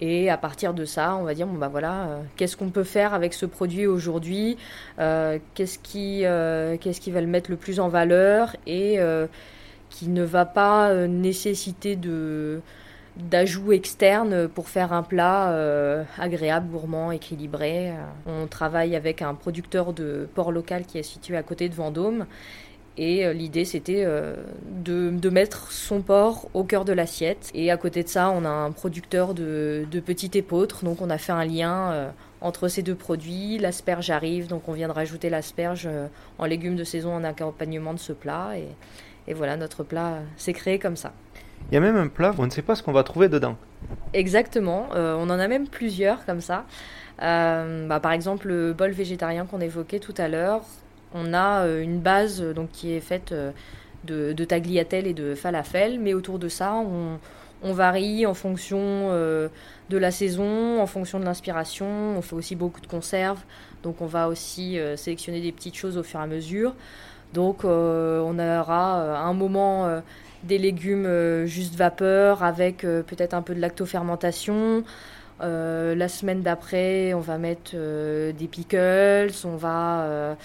Et 0.00 0.28
à 0.28 0.36
partir 0.36 0.74
de 0.74 0.84
ça, 0.84 1.16
on 1.16 1.22
va 1.22 1.34
dire 1.34 1.46
bon 1.46 1.56
bah 1.56 1.68
voilà, 1.68 2.08
euh, 2.08 2.22
qu'est-ce 2.36 2.56
qu'on 2.56 2.70
peut 2.70 2.84
faire 2.84 3.14
avec 3.14 3.32
ce 3.32 3.46
produit 3.46 3.86
aujourd'hui 3.86 4.58
euh, 4.98 5.38
Qu'est-ce 5.54 5.78
qui, 5.78 6.24
euh, 6.24 6.76
qu'est-ce 6.76 7.00
qui 7.00 7.10
va 7.10 7.20
le 7.20 7.26
mettre 7.26 7.50
le 7.50 7.56
plus 7.56 7.80
en 7.80 7.88
valeur 7.88 8.56
et 8.66 8.98
qui 9.88 10.08
ne 10.08 10.24
va 10.24 10.44
pas 10.44 10.92
nécessiter 11.06 11.96
de 11.96 12.60
d'ajouts 13.16 13.72
externes 13.72 14.48
pour 14.48 14.68
faire 14.68 14.92
un 14.92 15.02
plat 15.02 16.04
agréable, 16.18 16.68
gourmand, 16.70 17.12
équilibré. 17.12 17.92
On 18.26 18.46
travaille 18.46 18.94
avec 18.94 19.22
un 19.22 19.34
producteur 19.34 19.92
de 19.92 20.28
porc 20.34 20.52
local 20.52 20.84
qui 20.84 20.98
est 20.98 21.02
situé 21.02 21.36
à 21.36 21.42
côté 21.42 21.68
de 21.68 21.74
Vendôme 21.74 22.26
et 22.98 23.26
euh, 23.26 23.32
l'idée, 23.32 23.64
c'était 23.64 24.04
euh, 24.06 24.36
de, 24.64 25.28
mettre 25.28 25.70
son 25.70 26.00
porc 26.00 26.48
au 26.54 26.64
cœur 26.64 26.84
de 26.84 26.92
l'assiette. 26.92 27.50
Et 27.54 27.70
à 27.70 27.76
côté 27.76 28.02
de 28.02 28.08
ça, 28.08 28.30
on 28.30 28.44
a 28.44 28.48
un 28.48 28.72
producteur 28.72 29.34
de, 29.34 29.86
de 29.90 30.00
petites 30.00 30.36
épeautres. 30.36 30.84
Donc, 30.84 31.02
on 31.02 31.10
a 31.10 31.18
fait 31.18 31.32
un 31.32 31.44
lien 31.44 31.92
euh, 31.92 32.10
entre 32.40 32.68
ces 32.68 32.82
deux 32.82 32.94
produits. 32.94 33.58
L'asperge 33.58 34.10
arrive, 34.10 34.46
donc 34.46 34.68
on 34.68 34.72
vient 34.72 34.88
de 34.88 34.92
rajouter 34.92 35.28
l'asperge 35.28 35.88
en 36.38 36.46
légumes 36.46 36.76
de 36.76 36.84
saison 36.84 37.14
en 37.14 37.24
accompagnement 37.24 37.92
de 37.92 37.98
ce 37.98 38.12
plat. 38.12 38.52
Et, 38.56 38.68
et 39.30 39.34
voilà, 39.34 39.56
notre 39.56 39.84
plat 39.84 40.20
s'est 40.36 40.52
créé 40.52 40.78
comme 40.78 40.96
ça. 40.96 41.12
Il 41.70 41.74
y 41.74 41.76
a 41.76 41.80
même 41.80 41.96
un 41.96 42.08
plat, 42.08 42.32
on 42.38 42.46
ne 42.46 42.50
sait 42.50 42.62
pas 42.62 42.74
ce 42.74 42.82
qu'on 42.82 42.92
va 42.92 43.02
trouver 43.02 43.28
dedans. 43.28 43.56
Exactement, 44.12 44.88
on 44.94 45.28
en 45.28 45.38
a 45.38 45.48
même 45.48 45.66
plusieurs 45.66 46.24
comme 46.24 46.40
ça. 46.40 46.64
Bah, 47.18 48.00
par 48.00 48.12
exemple, 48.12 48.46
le 48.46 48.72
bol 48.72 48.92
végétarien 48.92 49.46
qu'on 49.46 49.60
évoquait 49.60 49.98
tout 49.98 50.14
à 50.16 50.28
l'heure, 50.28 50.62
on 51.12 51.34
a 51.34 51.66
une 51.66 51.98
base 51.98 52.40
donc, 52.40 52.70
qui 52.70 52.92
est 52.92 53.00
faite 53.00 53.34
de, 54.06 54.32
de 54.32 54.44
tagliatelle 54.44 55.06
et 55.06 55.14
de 55.14 55.34
falafel, 55.34 56.00
mais 56.00 56.14
autour 56.14 56.38
de 56.38 56.48
ça, 56.48 56.74
on, 56.74 57.18
varie 57.72 58.26
en 58.26 58.34
fonction 58.34 58.78
euh, 58.80 59.48
de 59.90 59.98
la 59.98 60.12
saison, 60.12 60.80
en 60.80 60.86
fonction 60.86 61.18
de 61.18 61.24
l'inspiration. 61.24 62.16
On 62.16 62.22
fait 62.22 62.36
aussi 62.36 62.54
beaucoup 62.54 62.80
de 62.80 62.86
conserves, 62.86 63.40
donc 63.82 64.00
on 64.00 64.06
va 64.06 64.28
aussi 64.28 64.78
euh, 64.78 64.96
sélectionner 64.96 65.40
des 65.40 65.50
petites 65.50 65.74
choses 65.74 65.98
au 65.98 66.04
fur 66.04 66.20
et 66.20 66.22
à 66.22 66.26
mesure. 66.26 66.74
Donc 67.34 67.64
euh, 67.64 68.22
on 68.24 68.38
aura 68.38 69.18
un 69.18 69.32
moment 69.32 70.00
des 70.44 70.58
légumes 70.58 71.44
juste 71.46 71.74
vapeur 71.74 72.42
avec 72.42 72.78
peut-être 72.82 73.34
un 73.34 73.42
peu 73.42 73.54
de 73.54 73.60
lactofermentation. 73.60 74.84
la 75.40 76.08
semaine 76.08 76.42
d'après, 76.42 77.14
on 77.14 77.20
va 77.20 77.38
mettre 77.38 77.72
des 77.72 78.46
pickles, 78.46 79.32
on 79.44 79.56
va 79.56 80.36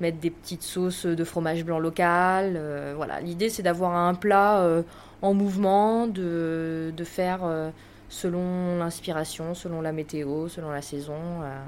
mettre 0.00 0.18
des 0.18 0.30
petites 0.30 0.62
sauces 0.62 1.06
de 1.06 1.24
fromage 1.24 1.64
blanc 1.64 1.78
local. 1.78 2.60
voilà, 2.96 3.20
l'idée 3.20 3.48
c'est 3.48 3.62
d'avoir 3.62 3.94
un 3.96 4.14
plat 4.14 4.82
en 5.22 5.34
mouvement, 5.34 6.06
de, 6.06 6.92
faire 7.04 7.40
euh, 7.44 7.70
selon 8.08 8.78
l'inspiration, 8.78 9.54
selon 9.54 9.80
la 9.80 9.92
météo, 9.92 10.48
selon 10.48 10.70
la 10.70 10.82
saison, 10.82 11.14
euh, 11.42 11.58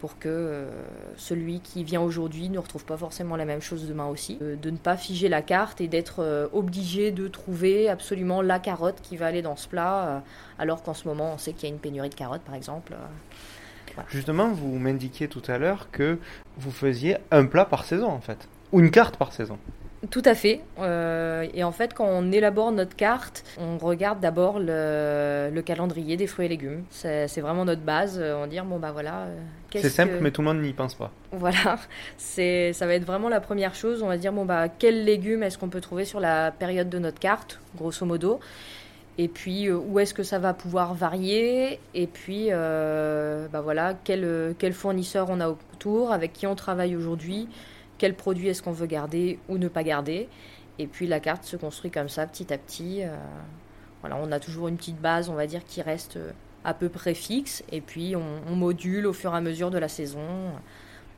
pour 0.00 0.18
que 0.18 0.28
euh, 0.28 0.70
celui 1.16 1.60
qui 1.60 1.84
vient 1.84 2.00
aujourd'hui 2.00 2.48
ne 2.48 2.58
retrouve 2.58 2.84
pas 2.84 2.96
forcément 2.96 3.36
la 3.36 3.44
même 3.44 3.60
chose 3.60 3.86
demain 3.88 4.06
aussi. 4.06 4.36
de 4.36 4.70
ne 4.70 4.76
pas 4.76 4.96
figer 4.96 5.28
la 5.28 5.42
carte 5.42 5.80
et 5.80 5.88
d'être 5.88 6.48
obligé 6.52 7.10
de 7.10 7.28
trouver 7.28 7.88
absolument 7.88 8.42
la 8.42 8.58
carotte 8.58 9.00
qui 9.02 9.16
va 9.16 9.26
aller 9.26 9.42
dans 9.42 9.56
ce 9.56 9.68
plat, 9.68 10.22
alors 10.58 10.82
qu'en 10.82 10.94
ce 10.94 11.06
moment 11.08 11.32
on 11.34 11.38
sait 11.38 11.52
qu'il 11.52 11.68
y 11.68 11.72
a 11.72 11.74
une 11.74 11.80
pénurie 11.80 12.10
de 12.10 12.14
carottes 12.14 12.42
par 12.42 12.54
exemple. 12.54 12.94
Justement, 14.08 14.48
vous 14.48 14.78
m'indiquiez 14.78 15.28
tout 15.28 15.42
à 15.48 15.58
l'heure 15.58 15.88
que 15.90 16.18
vous 16.56 16.70
faisiez 16.70 17.16
un 17.30 17.46
plat 17.46 17.64
par 17.64 17.84
saison 17.84 18.08
en 18.08 18.20
fait, 18.20 18.48
ou 18.72 18.80
une 18.80 18.90
carte 18.90 19.16
par 19.16 19.32
saison. 19.32 19.58
Tout 20.10 20.22
à 20.24 20.36
fait. 20.36 20.60
Euh, 20.78 21.46
et 21.54 21.64
en 21.64 21.72
fait, 21.72 21.92
quand 21.92 22.06
on 22.06 22.30
élabore 22.30 22.70
notre 22.70 22.94
carte, 22.94 23.44
on 23.58 23.78
regarde 23.78 24.20
d'abord 24.20 24.60
le, 24.60 25.60
calendrier 25.66 26.16
des 26.16 26.28
fruits 26.28 26.46
et 26.46 26.48
légumes. 26.48 26.84
C'est 26.90 27.40
vraiment 27.40 27.64
notre 27.64 27.82
base. 27.82 28.20
On 28.20 28.46
dire 28.46 28.64
bon 28.64 28.78
bah 28.78 28.92
voilà. 28.92 29.22
Euh, 29.22 29.36
c'est 29.72 29.88
simple, 29.88 30.18
mais 30.20 30.30
tout 30.30 30.40
le 30.40 30.46
monde 30.46 30.60
n'y 30.62 30.72
pense 30.72 30.94
pas. 30.94 31.10
Voilà, 31.32 31.78
c'est 32.16 32.72
ça 32.72 32.86
va 32.86 32.94
être 32.94 33.04
vraiment 33.04 33.28
la 33.28 33.40
première 33.40 33.74
chose. 33.74 34.02
On 34.02 34.06
va 34.06 34.16
dire 34.16 34.32
bon 34.32 34.44
bah 34.44 34.68
quels 34.68 35.04
légumes 35.04 35.42
est-ce 35.42 35.58
qu'on 35.58 35.68
peut 35.68 35.80
trouver 35.80 36.04
sur 36.04 36.20
la 36.20 36.52
période 36.52 36.88
de 36.88 36.98
notre 36.98 37.18
carte, 37.18 37.60
grosso 37.76 38.06
modo. 38.06 38.38
Et 39.20 39.26
puis 39.26 39.66
euh, 39.66 39.76
où 39.76 39.98
est-ce 39.98 40.14
que 40.14 40.22
ça 40.22 40.38
va 40.38 40.54
pouvoir 40.54 40.94
varier? 40.94 41.80
Et 41.94 42.06
puis 42.06 42.50
bah 42.50 43.60
voilà 43.62 43.94
quel, 44.04 44.54
quel 44.60 44.72
fournisseur 44.72 45.26
on 45.28 45.40
a 45.40 45.48
autour, 45.48 46.12
avec 46.12 46.32
qui 46.32 46.46
on 46.46 46.54
travaille 46.54 46.94
aujourd'hui? 46.94 47.48
Quel 47.98 48.14
produit 48.14 48.48
est-ce 48.48 48.62
qu'on 48.62 48.72
veut 48.72 48.86
garder 48.86 49.38
ou 49.48 49.58
ne 49.58 49.68
pas 49.68 49.82
garder. 49.82 50.28
Et 50.78 50.86
puis 50.86 51.06
la 51.06 51.20
carte 51.20 51.44
se 51.44 51.56
construit 51.56 51.90
comme 51.90 52.08
ça 52.08 52.26
petit 52.26 52.52
à 52.52 52.58
petit. 52.58 53.02
Euh, 53.02 53.16
voilà, 54.00 54.16
on 54.16 54.30
a 54.30 54.38
toujours 54.38 54.68
une 54.68 54.76
petite 54.76 55.00
base, 55.00 55.28
on 55.28 55.34
va 55.34 55.46
dire, 55.46 55.64
qui 55.64 55.82
reste 55.82 56.16
euh, 56.16 56.30
à 56.64 56.72
peu 56.72 56.88
près 56.88 57.14
fixe. 57.14 57.64
Et 57.72 57.80
puis 57.80 58.14
on, 58.16 58.54
module 58.54 59.06
au 59.06 59.12
fur 59.12 59.34
et 59.34 59.36
à 59.36 59.40
mesure 59.40 59.70
de 59.70 59.78
la 59.78 59.88
saison. 59.88 60.20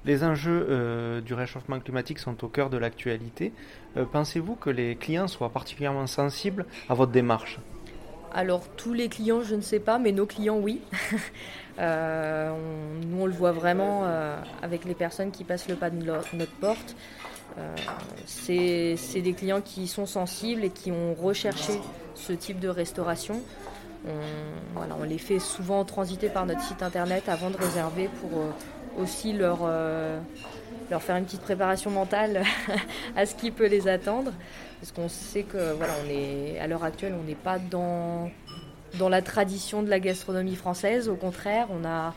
Les 0.07 0.25
enjeux 0.25 0.67
euh, 0.71 1.21
du 1.21 1.35
réchauffement 1.35 1.79
climatique 1.79 2.19
sont 2.19 2.43
au 2.43 2.49
cœur 2.49 2.71
de 2.71 2.79
l'actualité. 2.79 3.53
Pensez-vous 4.13 4.55
que 4.55 4.71
les 4.71 4.97
clients 4.97 5.29
soient 5.29 5.51
particulièrement 5.51 6.07
sensibles 6.07 6.65
à 6.89 6.95
votre 6.95 7.13
démarche? 7.13 7.61
Alors 8.33 8.69
tous 8.77 8.95
les 8.95 9.09
clients, 9.09 9.43
je 9.43 9.57
ne 9.57 9.61
sais 9.61 9.81
pas, 9.81 9.99
mais 9.99 10.13
nos 10.13 10.27
clients, 10.27 10.59
oui. 10.59 10.81
Euh, 11.81 12.53
nous, 13.07 13.23
on 13.23 13.27
le 13.27 13.33
voit 13.33 13.53
vraiment 13.53 14.03
euh, 14.05 14.37
avec 14.63 14.85
les 14.85 14.95
personnes 14.95 15.31
qui 15.31 15.45
passent 15.45 15.69
le 15.69 15.77
pas 15.77 15.91
de 15.91 15.97
notre 15.97 16.55
porte. 16.61 16.95
Euh, 17.59 17.75
c'est 18.27 19.21
des 19.21 19.33
clients 19.33 19.61
qui 19.61 19.89
sont 19.89 20.07
sensibles 20.07 20.65
et 20.65 20.71
qui 20.71 20.93
ont 20.93 21.15
recherché 21.15 21.73
ce 22.15 22.33
type 22.33 22.61
de 22.61 22.69
restauration. 22.69 23.41
On, 24.07 24.11
voilà, 24.75 24.97
on 24.99 25.05
les 25.05 25.19
fait 25.19 25.39
souvent 25.39 25.85
transiter 25.85 26.29
par 26.29 26.47
notre 26.47 26.63
site 26.63 26.83
internet 26.83 27.29
avant 27.29 27.51
de 27.51 27.57
réserver 27.57 28.09
pour 28.21 29.03
aussi 29.03 29.33
leur, 29.33 29.59
faire 31.01 31.17
une 31.17 31.25
petite 31.25 31.43
préparation 31.43 31.91
mentale 31.91 32.43
à 33.17 33.27
ce 33.27 33.35
qui 33.35 33.51
peut 33.51 33.67
les 33.67 33.89
attendre. 33.89 34.33
Parce 34.81 34.93
qu'on 34.93 35.09
sait 35.09 35.43
que 35.43 35.73
voilà, 35.75 35.95
à 36.61 36.67
l'heure 36.67 36.85
actuelle, 36.85 37.15
on 37.21 37.25
n'est 37.25 37.35
pas 37.35 37.59
dans, 37.59 38.31
dans 38.99 39.09
la 39.09 39.23
tradition 39.23 39.83
de 39.83 39.91
la 39.91 40.01
gastronomie 40.01 40.57
française. 40.57 41.09
Au 41.09 41.17
contraire, 41.17 41.69
on 41.71 41.85
a, 41.87 42.15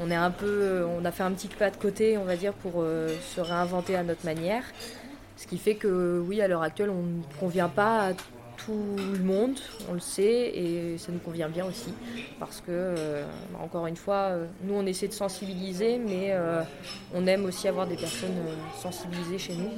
on 0.00 0.10
est 0.10 0.16
un 0.16 0.30
peu, 0.30 0.84
on 0.98 1.04
a 1.04 1.12
fait 1.12 1.22
un 1.22 1.32
petit 1.32 1.48
pas 1.48 1.70
de 1.70 1.76
côté, 1.76 2.18
on 2.18 2.24
va 2.24 2.36
dire, 2.36 2.52
pour 2.52 2.74
euh, 2.76 3.14
se 3.34 3.40
réinventer 3.40 3.96
à 3.96 4.02
notre 4.02 4.24
manière. 4.24 4.64
Ce 5.36 5.46
qui 5.46 5.58
fait 5.58 5.74
que 5.74 6.22
oui, 6.26 6.40
à 6.40 6.48
l'heure 6.48 6.62
actuelle, 6.62 6.90
on 6.90 7.02
ne 7.02 7.22
convient 7.38 7.68
pas 7.68 8.08
à 8.08 8.12
tout 8.56 8.96
le 8.96 9.22
monde, 9.22 9.58
on 9.90 9.94
le 9.94 10.00
sait, 10.00 10.52
et 10.54 10.96
ça 10.96 11.12
nous 11.12 11.18
convient 11.18 11.48
bien 11.48 11.66
aussi. 11.66 11.92
Parce 12.38 12.60
que, 12.60 12.70
euh, 12.70 13.24
encore 13.60 13.86
une 13.86 13.96
fois, 13.96 14.30
euh, 14.30 14.46
nous, 14.62 14.74
on 14.74 14.86
essaie 14.86 15.08
de 15.08 15.12
sensibiliser, 15.12 15.98
mais 15.98 16.34
on 17.14 17.26
aime 17.26 17.44
aussi 17.44 17.68
avoir 17.68 17.86
des 17.86 17.96
personnes 17.96 18.36
sensibilisées 18.80 19.38
chez 19.38 19.54
nous. 19.54 19.70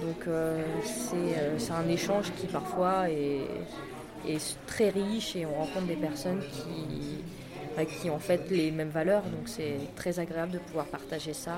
Donc 0.00 0.26
c'est 0.82 1.72
un 1.72 1.88
échange 1.88 2.32
qui 2.36 2.46
parfois 2.46 3.08
est, 3.10 3.46
très 4.66 4.90
riche 4.90 5.36
et 5.36 5.46
on 5.46 5.54
rencontre 5.54 5.86
des 5.86 5.96
personnes 5.96 6.40
qui, 6.40 7.22
bah, 7.76 7.84
qui 7.84 8.08
ont 8.08 8.14
en 8.14 8.20
fait 8.20 8.50
les 8.50 8.70
mêmes 8.70 8.88
valeurs. 8.88 9.22
Donc 9.22 9.46
c'est 9.46 9.78
très 9.96 10.18
agréable 10.20 10.52
de 10.52 10.58
pouvoir 10.58 10.86
partager 10.86 11.32
ça. 11.32 11.56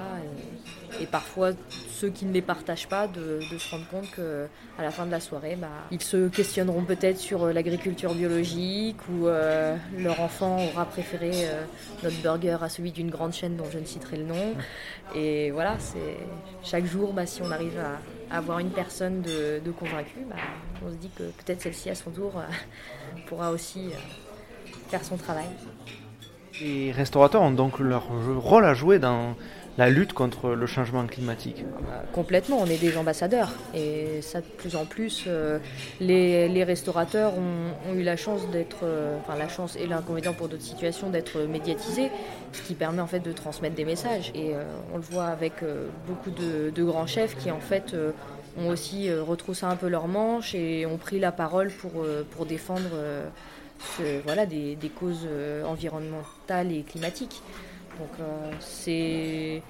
Et, 1.00 1.06
parfois, 1.06 1.50
ceux 1.90 2.08
qui 2.08 2.24
ne 2.24 2.32
les 2.32 2.42
partagent 2.42 2.88
pas, 2.88 3.06
de, 3.06 3.40
se 3.40 3.70
rendre 3.70 3.86
compte 3.88 4.10
qu'à 4.14 4.82
la 4.82 4.90
fin 4.90 5.06
de 5.06 5.10
la 5.10 5.20
soirée, 5.20 5.56
bah, 5.56 5.68
ils 5.90 6.02
se 6.02 6.28
questionneront 6.28 6.82
peut-être 6.82 7.18
sur 7.18 7.44
euh, 7.44 7.52
l'agriculture 7.52 8.14
biologique 8.14 8.96
ou 9.08 9.26
leur 9.98 10.20
enfant 10.20 10.64
aura 10.66 10.86
préféré 10.86 11.32
notre 12.02 12.20
burger 12.22 12.58
à 12.62 12.68
celui 12.68 12.92
d'une 12.92 13.10
grande 13.10 13.32
chaîne 13.32 13.56
dont 13.56 13.70
je 13.70 13.78
ne 13.78 13.84
citerai 13.84 14.16
le 14.16 14.24
nom. 14.24 14.54
Et 15.14 15.50
voilà, 15.50 15.76
c'est 15.78 16.16
chaque 16.62 16.86
jour, 16.86 17.12
bah, 17.12 17.26
si 17.26 17.42
on 17.42 17.50
arrive 17.50 17.78
à 17.78 17.98
avoir 18.30 18.58
une 18.58 18.70
personne 18.70 19.22
de, 19.22 19.60
convaincue, 19.78 20.20
bah, 20.28 20.36
on 20.84 20.90
se 20.90 20.96
dit 20.96 21.10
que 21.16 21.24
peut-être 21.24 21.62
celle-ci 21.62 21.90
à 21.90 21.94
son 21.94 22.10
tour 22.10 22.32
euh, 22.36 22.42
pourra 23.26 23.50
aussi 23.50 23.88
euh, 23.88 24.70
faire 24.88 25.04
son 25.04 25.16
travail. 25.16 25.46
Les 26.60 26.90
restaurateurs 26.90 27.42
ont 27.42 27.50
donc 27.50 27.78
leur 27.78 28.04
rôle 28.38 28.64
à 28.64 28.74
jouer 28.74 28.98
dans 28.98 29.34
la 29.78 29.90
lutte 29.90 30.12
contre 30.12 30.50
le 30.50 30.66
changement 30.66 31.06
climatique 31.06 31.64
bah, 31.82 32.02
Complètement, 32.12 32.58
on 32.60 32.66
est 32.66 32.80
des 32.80 32.96
ambassadeurs. 32.96 33.52
Et 33.74 34.20
ça, 34.22 34.40
de 34.40 34.46
plus 34.46 34.76
en 34.76 34.84
plus, 34.84 35.24
euh, 35.26 35.58
les, 36.00 36.64
restaurateurs 36.64 37.34
ont, 37.36 37.94
eu 37.94 38.02
la 38.02 38.16
chance 38.16 38.48
d'être, 38.50 38.84
enfin 39.20 39.36
la 39.38 39.48
chance 39.48 39.76
et 39.76 39.86
l'inconvénient 39.86 40.32
pour 40.32 40.48
d'autres 40.48 40.62
situations 40.62 41.10
d'être 41.10 41.40
médiatisés, 41.42 42.10
ce 42.52 42.62
qui 42.62 42.74
permet 42.74 43.00
en 43.00 43.06
fait 43.06 43.20
de 43.20 43.32
transmettre 43.32 43.74
des 43.74 43.84
messages. 43.84 44.32
Et 44.34 44.52
on 44.92 44.96
le 44.96 45.02
voit 45.02 45.26
avec 45.26 45.54
beaucoup 46.06 46.30
de, 46.30 46.82
grands 46.82 47.06
chefs 47.06 47.36
qui 47.36 47.50
en 47.50 47.60
fait 47.60 47.94
ont 48.58 48.68
aussi 48.68 49.08
euh, 49.08 49.22
retroussé 49.22 49.64
un 49.66 49.76
peu 49.76 49.88
leurs 49.88 50.08
manches 50.08 50.54
et 50.54 50.86
ont 50.86 50.96
pris 50.96 51.18
la 51.18 51.32
parole 51.32 51.70
pour, 51.70 52.02
euh, 52.02 52.24
pour 52.30 52.46
défendre 52.46 52.90
euh, 52.92 53.28
voilà, 54.24 54.46
des, 54.46 54.76
des 54.76 54.88
causes 54.88 55.28
environnementales 55.66 56.72
et 56.72 56.82
climatiques. 56.82 57.42
Donc 57.98 58.26
c'est 58.60 59.62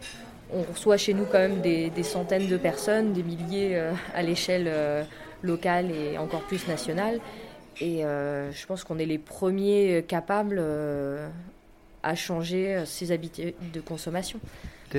on 0.53 0.63
reçoit 0.63 0.97
chez 0.97 1.13
nous 1.13 1.25
quand 1.25 1.39
même 1.39 1.61
des, 1.61 2.03
centaines 2.03 2.47
de 2.47 2.57
personnes, 2.57 3.13
des 3.13 3.23
milliers 3.23 3.81
à 4.15 4.23
l'échelle 4.23 4.71
locale 5.43 5.91
et 5.91 6.19
encore 6.19 6.43
plus 6.43 6.69
nationale. 6.69 7.21
Et 7.81 8.03
je 8.03 8.67
pense 8.67 8.85
qu'on 8.85 8.99
est 8.99 9.07
les 9.07 9.19
premiers 9.19 10.05
capables 10.07 10.63
à 12.05 12.15
changer 12.15 12.85
ses 12.87 13.11
habitudes 13.11 13.55
de 13.73 13.81
consommation 13.81 14.39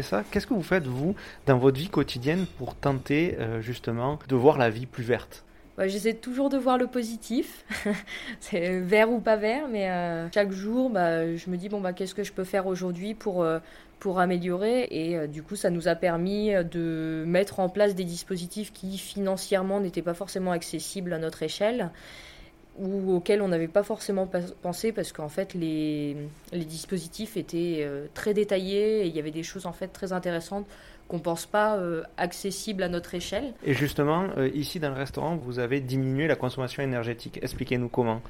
ça. 0.01 0.24
Qu'est-ce 0.31 0.48
que 0.48 0.53
vous 0.53 0.63
faites, 0.63 0.86
vous, 0.86 1.15
dans 1.46 1.57
votre 1.57 1.77
vie 1.77 1.89
quotidienne 1.89 2.46
pour 2.57 2.75
tenter 2.75 3.36
euh, 3.39 3.62
justement 3.62 4.19
de 4.27 4.36
voir 4.36 4.57
la 4.57 4.69
vie 4.69 4.86
plus 4.86 5.03
verte? 5.03 5.43
J'essaie 5.86 6.15
toujours 6.15 6.50
de 6.50 6.57
voir 6.57 6.79
le 6.79 6.88
positif, 6.88 7.63
c'est 8.39 8.79
vert 8.79 9.12
ou 9.12 9.19
pas 9.19 9.36
vert, 9.36 9.67
mais 9.67 9.91
euh, 9.91 10.27
chaque 10.34 10.51
jour, 10.51 10.89
bah, 10.89 11.36
je 11.36 11.50
me 11.51 11.55
dis, 11.55 11.69
bon, 11.69 11.81
bah, 11.81 11.93
qu'est-ce 11.93 12.15
que 12.15 12.24
je 12.24 12.34
peux 12.34 12.43
faire 12.43 12.65
aujourd'hui 12.65 13.13
pour, 13.13 13.43
euh, 13.43 13.60
pour 14.00 14.19
améliorer? 14.19 14.88
Et 14.89 15.27
du 15.27 15.43
coup, 15.43 15.55
ça 15.55 15.69
nous 15.69 15.88
a 15.88 15.93
permis 15.93 16.51
de 16.72 17.24
mettre 17.27 17.60
en 17.60 17.69
place 17.69 17.93
des 17.93 18.05
dispositifs 18.05 18.74
qui 18.74 18.98
financièrement 18.98 19.79
n'étaient 19.79 20.01
pas 20.01 20.15
forcément 20.15 20.51
accessibles 20.51 21.13
à 21.13 21.19
notre 21.19 21.43
échelle 21.43 21.91
ou 22.77 23.13
auxquels 23.15 23.41
on 23.41 23.48
n'avait 23.48 23.67
pas 23.67 23.84
forcément 23.84 24.29
pensé 24.62 24.91
parce 24.91 25.12
qu'en 25.12 25.29
fait 25.29 25.53
les, 25.53 26.15
les, 26.51 26.65
dispositifs 26.65 27.38
étaient 27.38 27.79
euh, 27.81 28.05
très 28.13 28.34
détaillés 28.34 29.01
et 29.01 29.07
il 29.07 29.15
y 29.15 29.19
avait 29.19 29.31
des 29.31 29.43
choses 29.43 29.65
en 29.65 29.74
fait 29.74 29.88
très 29.88 30.13
intéressantes 30.13 30.67
qu'on 31.08 31.20
pense 31.20 31.46
pas 31.46 31.78
euh, 31.78 32.04
accessible 32.18 32.84
à 32.84 32.90
notre 32.90 33.16
échelle. 33.16 33.54
Et 33.64 33.74
justement, 33.74 34.26
euh, 34.38 34.50
ici 34.54 34.80
dans 34.80 34.90
le 34.90 34.96
restaurant, 34.96 35.36
vous 35.36 35.60
avez 35.60 35.80
diminué 35.80 36.28
la 36.28 36.36
consommation 36.36 36.84
énergétique. 36.84 37.40
Expliquez-nous 37.42 37.90
comment. 37.90 38.22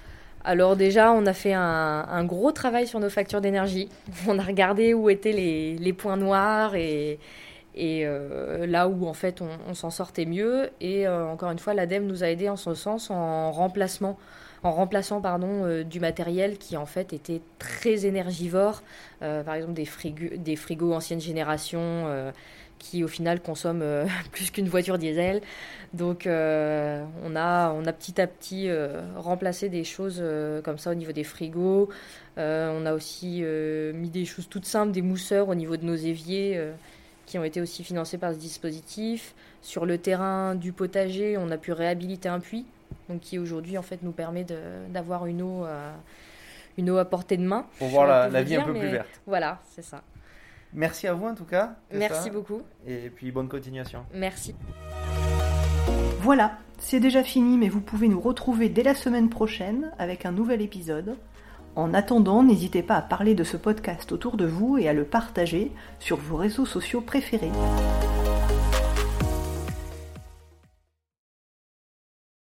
Alors 0.44 0.76
déjà, 0.76 1.12
on 1.12 1.26
a 1.26 1.34
fait 1.34 1.54
un, 1.54 1.62
un 2.10 2.24
gros 2.24 2.52
travail 2.52 2.88
sur 2.88 3.00
nos 3.00 3.10
factures 3.10 3.42
d'énergie. 3.42 3.90
On 4.28 4.40
a 4.40 4.44
regardé 4.44 4.94
où 4.94 5.10
étaient 5.10 5.34
les, 5.34 5.76
les 5.76 5.94
points 5.94 6.16
noirs 6.16 6.76
et, 6.76 7.20
et 7.76 8.06
euh, 8.06 8.66
là 8.66 8.88
où 8.88 9.08
en 9.08 9.14
fait 9.14 9.42
on, 9.42 9.50
on 9.68 9.74
s'en 9.74 9.90
sortait 9.90 10.26
mieux. 10.26 10.70
Et 10.80 11.08
encore 11.08 11.52
une 11.52 11.60
fois, 11.60 11.74
l'ADEME 11.74 12.06
nous 12.06 12.24
a 12.24 12.28
aidé 12.28 12.48
en 12.48 12.56
ce 12.56 12.76
sens 12.76 13.10
en 13.10 13.52
remplacement 13.52 14.18
en 14.64 14.72
remplaçant 14.72 15.22
pardon, 15.22 15.64
euh, 15.66 15.84
du 15.84 16.00
matériel 16.00 16.58
qui 16.58 16.78
en 16.78 16.86
fait 16.86 17.14
était 17.14 17.42
très 17.60 18.06
énergivore, 18.06 18.82
euh, 19.22 19.44
par 19.44 19.56
exemple 19.56 19.74
des, 19.74 19.86
frigo, 19.86 20.26
des 20.36 20.56
frigos 20.56 20.94
ancienne 20.94 21.22
génération 21.22 21.80
euh, 21.82 22.32
qui 22.80 23.04
au 23.04 23.08
final 23.08 23.42
consomment 23.42 23.82
euh, 23.82 24.06
plus 24.32 24.52
qu'une 24.52 24.68
voiture 24.68 24.98
diesel. 24.98 25.42
Donc 25.94 26.28
euh, 26.28 27.04
on, 27.24 27.36
a, 27.36 27.72
on 27.72 27.86
a 27.86 27.94
petit 27.94 28.20
à 28.20 28.28
petit 28.28 28.70
euh, 28.70 29.02
remplacé 29.16 29.70
des 29.70 29.84
choses 29.84 30.24
comme 30.64 30.78
ça 30.78 30.92
au 30.92 30.96
niveau 30.96 31.12
des 31.12 31.24
frigos. 31.24 31.90
On 32.38 32.86
a 32.86 32.94
aussi 32.94 33.42
mis 33.94 34.10
des 34.10 34.26
choses 34.26 34.48
toutes 34.48 34.66
simples, 34.66 34.92
des 34.92 35.02
mousseurs 35.02 35.50
au 35.50 35.56
niveau 35.56 35.76
de 35.76 35.86
nos 35.86 35.96
éviers 35.96 36.62
qui 37.26 37.40
ont 37.40 37.44
été 37.44 37.62
aussi 37.62 37.84
financés 37.84 38.18
par 38.18 38.34
ce 38.34 38.38
dispositif. 38.38 39.34
Sur 39.64 39.86
le 39.86 39.98
terrain 39.98 40.54
du 40.54 40.72
potager, 40.72 41.36
on 41.38 41.50
a 41.50 41.58
pu 41.58 41.72
réhabiliter 41.72 42.30
un 42.30 42.40
puits 42.40 42.66
donc 43.10 43.22
qui 43.22 43.40
aujourd'hui 43.40 43.78
en 43.78 43.82
fait 43.82 44.04
nous 44.04 44.12
permet 44.12 44.46
d'avoir 44.90 45.26
une 45.26 45.42
eau 45.42 45.64
à, 45.64 45.94
une 46.78 46.90
eau 46.90 46.98
à 46.98 47.06
portée 47.06 47.38
de 47.38 47.44
main. 47.44 47.66
Pour 47.80 47.88
voir 47.88 48.30
la, 48.30 48.44
vie 48.44 48.56
un 48.56 48.64
peu 48.64 48.74
plus 48.74 48.88
verte. 48.88 49.08
Voilà, 49.26 49.60
c'est 49.76 49.84
ça. 49.84 50.04
Merci 50.74 51.08
à 51.08 51.14
vous 51.14 51.26
en 51.26 51.36
tout 51.36 51.46
cas. 51.46 51.76
Merci 51.92 52.26
ça. 52.26 52.30
beaucoup. 52.30 52.62
Et 52.86 53.10
puis 53.10 53.32
bonne 53.32 53.50
continuation. 53.50 54.06
Merci. 54.14 54.56
Voilà, 56.20 56.58
c'est 56.80 57.00
déjà 57.00 57.24
fini, 57.24 57.58
mais 57.58 57.70
vous 57.70 57.82
pouvez 57.82 58.08
nous 58.08 58.20
retrouver 58.20 58.70
dès 58.70 58.84
la 58.84 58.96
semaine 58.96 59.30
prochaine 59.30 59.92
avec 59.98 60.26
un 60.26 60.32
nouvel 60.32 60.62
épisode. 60.62 61.16
En 61.76 61.94
attendant, 61.94 62.44
n'hésitez 62.44 62.82
pas 62.82 62.96
à 62.96 63.02
parler 63.02 63.36
de 63.36 63.44
ce 63.44 63.56
podcast 63.56 64.12
autour 64.12 64.36
de 64.36 64.46
vous 64.46 64.78
et 64.78 64.90
à 64.90 64.94
le 64.94 65.06
partager 65.06 65.72
sur 66.00 66.18
vos 66.18 66.36
réseaux 66.36 66.66
sociaux 66.66 67.02
préférés. 67.02 67.52